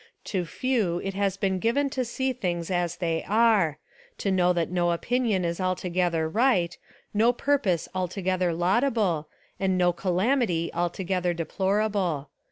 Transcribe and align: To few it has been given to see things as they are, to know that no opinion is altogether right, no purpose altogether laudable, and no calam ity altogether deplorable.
To 0.23 0.45
few 0.45 0.97
it 1.03 1.13
has 1.13 1.37
been 1.37 1.59
given 1.59 1.87
to 1.91 2.03
see 2.03 2.33
things 2.33 2.71
as 2.71 2.95
they 2.95 3.23
are, 3.27 3.77
to 4.17 4.31
know 4.31 4.51
that 4.51 4.71
no 4.71 4.89
opinion 4.93 5.45
is 5.45 5.61
altogether 5.61 6.27
right, 6.27 6.75
no 7.13 7.31
purpose 7.31 7.87
altogether 7.93 8.51
laudable, 8.51 9.27
and 9.59 9.77
no 9.77 9.93
calam 9.93 10.41
ity 10.41 10.73
altogether 10.73 11.35
deplorable. 11.35 12.29